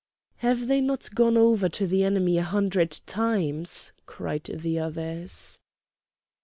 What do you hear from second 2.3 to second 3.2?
a hundred